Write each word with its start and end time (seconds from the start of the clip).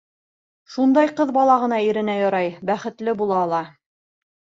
Шундай 0.75 1.09
ҡыҙ 1.19 1.33
бала 1.35 1.57
ғына 1.63 1.79
иренә 1.87 2.15
ярай, 2.21 2.49
бәхетле 2.71 3.15
була 3.21 3.37
ала... 3.43 3.61